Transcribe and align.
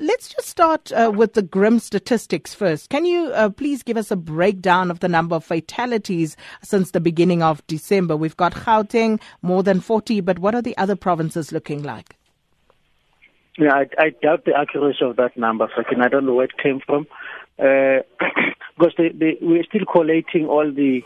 Let's 0.00 0.28
just 0.28 0.46
start 0.48 0.92
uh, 0.92 1.10
with 1.12 1.32
the 1.32 1.42
grim 1.42 1.80
statistics 1.80 2.54
first. 2.54 2.88
Can 2.88 3.04
you 3.04 3.32
uh, 3.32 3.50
please 3.50 3.82
give 3.82 3.96
us 3.96 4.12
a 4.12 4.16
breakdown 4.16 4.92
of 4.92 5.00
the 5.00 5.08
number 5.08 5.34
of 5.34 5.44
fatalities 5.44 6.36
since 6.62 6.92
the 6.92 7.00
beginning 7.00 7.42
of 7.42 7.66
December? 7.66 8.16
We've 8.16 8.36
got 8.36 8.54
Gauteng, 8.54 9.20
more 9.42 9.64
than 9.64 9.80
40, 9.80 10.20
but 10.20 10.38
what 10.38 10.54
are 10.54 10.62
the 10.62 10.76
other 10.78 10.94
provinces 10.94 11.50
looking 11.50 11.82
like? 11.82 12.16
Yeah, 13.58 13.74
I, 13.74 13.88
I 13.98 14.10
doubt 14.10 14.44
the 14.44 14.56
accuracy 14.56 15.04
of 15.04 15.16
that 15.16 15.36
number, 15.36 15.68
Fakin. 15.74 16.00
I 16.00 16.06
don't 16.06 16.26
know 16.26 16.34
where 16.34 16.44
it 16.44 16.56
came 16.62 16.78
from. 16.78 17.08
Uh, 17.58 18.02
because 18.78 18.94
they, 18.96 19.08
they, 19.08 19.38
we're 19.40 19.64
still 19.64 19.84
collating 19.84 20.46
all 20.46 20.70
the 20.70 21.02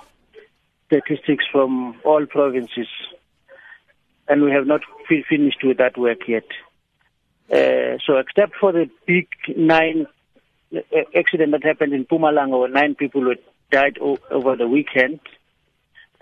statistics 0.88 1.46
from 1.50 1.98
all 2.04 2.26
provinces, 2.26 2.88
and 4.28 4.42
we 4.42 4.50
have 4.50 4.66
not 4.66 4.82
finished 5.08 5.64
with 5.64 5.78
that 5.78 5.96
work 5.96 6.28
yet. 6.28 6.44
Uh, 7.50 7.98
so 8.06 8.16
except 8.16 8.54
for 8.60 8.72
the 8.72 8.88
big 9.06 9.28
nine 9.56 10.06
uh, 10.74 10.80
accident 11.16 11.52
that 11.52 11.64
happened 11.64 11.92
in 11.92 12.04
Mpumalanga 12.04 12.58
where 12.58 12.68
nine 12.68 12.94
people 12.94 13.34
died 13.70 13.98
over 13.98 14.56
the 14.56 14.68
weekend, 14.68 15.20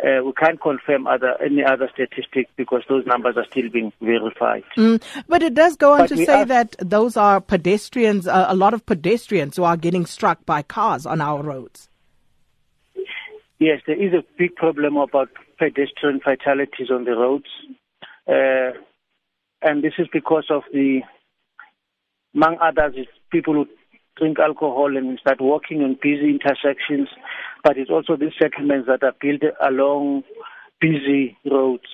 uh, 0.03 0.25
we 0.25 0.33
can't 0.33 0.61
confirm 0.61 1.07
other 1.07 1.37
any 1.43 1.63
other 1.63 1.89
statistic 1.93 2.49
because 2.57 2.83
those 2.89 3.05
numbers 3.07 3.37
are 3.37 3.45
still 3.51 3.69
being 3.69 3.93
verified. 4.01 4.65
Mm, 4.77 5.03
but 5.29 5.43
it 5.43 5.55
does 5.55 5.77
go 5.77 5.93
on 5.93 6.01
but 6.01 6.09
to 6.09 6.17
say 6.17 6.41
are, 6.41 6.45
that 6.47 6.77
those 6.79 7.17
are 7.17 7.41
pedestrians, 7.41 8.27
uh, 8.27 8.47
a 8.49 8.57
lot 8.57 8.73
of 8.73 8.87
pedestrians 8.87 9.57
who 9.57 9.65
are 9.65 9.77
getting 9.77 10.07
struck 10.07 10.45
by 10.47 10.63
cars 10.63 11.07
on 11.07 11.21
our 11.21 11.43
roads. 11.43 11.89
Yes, 13.59 13.83
there 13.87 14.03
is 14.03 14.15
a 14.15 14.25
big 14.39 14.57
problem 14.57 14.97
about 14.97 15.29
pedestrian 15.59 16.21
fatalities 16.21 16.91
on 16.91 17.05
the 17.05 17.13
roads. 17.13 17.51
Uh, 18.27 18.79
and 19.63 19.83
this 19.83 19.95
is 19.99 20.09
because 20.13 20.47
of 20.51 20.63
the 20.73 21.01
among 22.35 22.59
others, 22.63 22.95
is 22.97 23.07
people 23.31 23.55
who 23.55 23.67
drink 24.17 24.39
alcohol 24.39 24.97
and 24.97 25.19
start 25.19 25.41
walking 25.41 25.83
on 25.83 25.99
busy 26.01 26.31
intersections. 26.31 27.09
But 27.65 27.77
it's 27.77 27.91
also 27.91 28.17
these 28.17 28.37
settlements 28.41 28.89
that 28.89 29.03
are 29.03 29.15
built 29.21 29.43
along 29.61 30.23
busy 30.81 31.37
roads. 31.51 31.89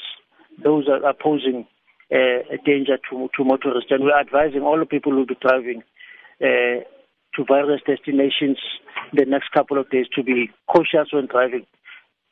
Those 0.63 0.89
are, 0.89 1.05
are 1.05 1.15
posing 1.15 1.67
uh, 2.13 2.45
a 2.53 2.59
danger 2.65 2.99
to, 3.11 3.29
to 3.37 3.45
motorists. 3.45 3.91
And 3.91 4.05
we're 4.05 4.19
advising 4.19 4.63
all 4.63 4.79
the 4.79 4.87
people 4.87 5.13
who 5.13 5.19
will 5.19 5.27
be 5.27 5.39
driving 5.41 5.83
uh, 6.41 6.85
to 7.35 7.45
various 7.47 7.81
destinations 7.87 8.59
the 9.13 9.25
next 9.25 9.51
couple 9.53 9.79
of 9.79 9.91
days 9.91 10.07
to 10.15 10.23
be 10.23 10.51
cautious 10.69 11.13
when 11.13 11.27
driving 11.27 11.67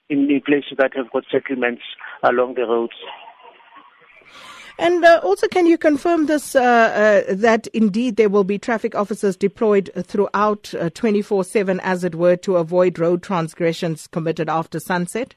in 0.09 0.29
the 0.29 0.41
places 0.41 0.77
that 0.79 0.93
have 0.97 1.11
got 1.13 1.25
settlements 1.31 1.83
along 2.23 2.55
the 2.55 2.63
roads. 2.63 2.95
And 4.79 5.05
uh, 5.05 5.21
also, 5.23 5.47
can 5.47 5.67
you 5.67 5.79
confirm 5.79 6.27
this 6.27 6.57
uh, 6.57 6.61
uh, 7.29 7.35
that 7.35 7.69
indeed 7.69 8.17
there 8.17 8.29
will 8.29 8.43
be 8.45 8.59
traffic 8.59 8.95
officers 8.95 9.37
deployed 9.37 9.91
throughout 10.03 10.75
uh, 10.75 10.91
24 10.91 11.45
7, 11.45 11.81
as 11.81 12.03
it 12.03 12.17
were, 12.17 12.37
to 12.37 12.57
avoid 12.57 12.99
road 12.99 13.23
transgressions 13.23 14.09
committed 14.09 14.49
after 14.49 14.81
sunset? 14.81 15.37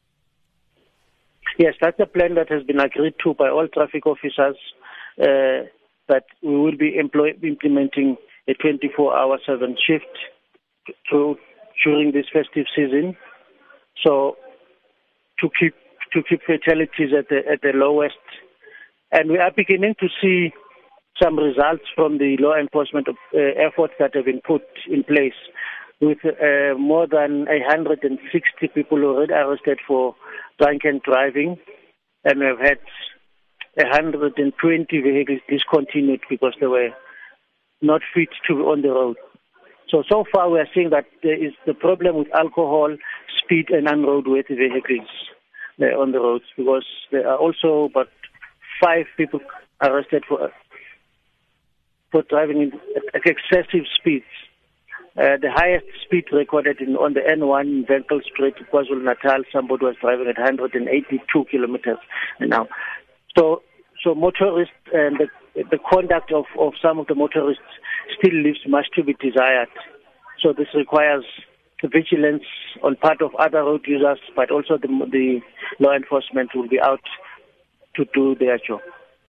Yes, 1.60 1.76
that's 1.80 2.00
a 2.00 2.06
plan 2.08 2.36
that 2.36 2.50
has 2.50 2.64
been 2.64 2.80
agreed 2.80 3.14
to 3.24 3.36
by 3.36 3.50
all 3.50 3.68
traffic 3.68 4.06
officers. 4.08 4.56
Uh, 5.22 5.66
that 6.08 6.24
we 6.42 6.56
will 6.56 6.78
be 6.78 6.98
employ- 6.98 7.36
implementing 7.44 8.18
a 8.48 8.54
24-hour 8.54 9.40
seven 9.46 9.76
shift 9.86 10.06
to, 11.12 11.36
during 11.84 12.12
this 12.12 12.26
festive 12.32 12.66
season. 12.76 13.16
So 14.06 14.38
to 15.40 15.50
keep 15.60 15.74
to 16.14 16.24
keep 16.24 16.42
fatalities 16.44 17.12
at 17.18 17.28
the 17.30 17.42
at 17.52 17.62
the 17.62 17.72
lowest 17.74 18.16
and 19.12 19.32
we 19.32 19.38
are 19.38 19.52
beginning 19.56 19.96
to 20.00 20.08
see 20.22 20.52
some 21.22 21.38
results 21.38 21.84
from 21.96 22.18
the 22.18 22.38
law 22.40 22.56
enforcement 22.56 23.08
uh, 23.10 23.14
efforts 23.34 23.94
that 24.00 24.16
have 24.16 24.26
been 24.26 24.42
put 24.46 24.62
in 24.90 25.04
place 25.04 25.38
with 26.00 26.20
uh, 26.26 26.78
more 26.78 27.08
than 27.08 27.46
160 27.46 28.68
people 28.74 29.04
already 29.04 29.34
arrested 29.34 29.80
for 29.88 30.16
drunken 30.60 31.02
driving 31.04 31.58
and 32.24 32.40
we've 32.40 32.60
had 32.60 32.80
120 33.76 35.02
vehicles 35.02 35.40
discontinued 35.50 36.22
because 36.30 36.54
they 36.60 36.68
were 36.68 36.90
not 37.82 38.02
fit 38.14 38.30
to 38.48 38.56
be 38.56 38.62
on 38.62 38.82
the 38.82 38.90
road. 38.90 39.18
So, 39.90 40.04
so 40.10 40.26
far 40.32 40.50
we 40.50 40.60
are 40.60 40.68
seeing 40.74 40.90
that 40.90 41.06
there 41.24 41.42
is 41.42 41.54
the 41.66 41.74
problem 41.74 42.18
with 42.18 42.28
alcohol, 42.36 42.96
speed 43.44 43.70
and 43.70 43.88
unroadworthy 43.88 44.58
vehicles 44.58 45.08
uh, 45.82 45.86
on 45.98 46.12
the 46.12 46.20
roads 46.20 46.46
because 46.58 46.86
there 47.12 47.28
are 47.28 47.38
also 47.38 47.90
but 47.94 48.10
five 48.82 49.06
people 49.18 49.40
arrested 49.82 50.24
for 50.28 50.52
for 52.12 52.24
driving 52.30 52.72
at 53.14 53.22
excessive 53.26 53.86
speeds. 54.00 54.26
Uh, 55.18 55.36
the 55.42 55.52
highest 55.52 55.86
speed 56.06 56.26
recorded 56.32 56.80
in, 56.80 56.96
on 56.96 57.14
the 57.14 57.22
N1 57.22 57.90
in 57.90 58.22
Street, 58.32 58.54
KwaZulu 58.72 59.04
Natal, 59.04 59.42
somebody 59.52 59.86
was 59.86 59.96
driving 60.00 60.28
at 60.28 60.38
182 60.38 61.46
kilometers 61.50 61.98
an 62.40 62.54
hour. 62.54 62.68
So, 63.36 63.64
so 64.04 64.14
motorists 64.14 64.76
and 64.94 65.18
the, 65.18 65.64
the 65.72 65.80
conduct 65.92 66.32
of, 66.32 66.46
of 66.60 66.74
some 66.80 67.00
of 67.00 67.08
the 67.08 67.16
motorists 67.16 67.64
still 68.18 68.34
leaves 68.34 68.60
much 68.68 68.86
to 68.96 69.04
be 69.04 69.16
desired. 69.20 69.70
So 70.40 70.54
this 70.54 70.68
requires 70.76 71.26
vigilance 71.84 72.44
on 72.84 72.96
part 72.96 73.22
of 73.22 73.34
other 73.36 73.64
road 73.64 73.86
users, 73.88 74.20
but 74.36 74.52
also 74.52 74.78
the, 74.78 74.88
the 74.88 75.40
law 75.80 75.94
enforcement 75.96 76.52
will 76.54 76.68
be 76.68 76.80
out 76.80 77.02
to 77.98 78.06
do 78.14 78.36
their 78.36 78.58
job. 78.58 78.80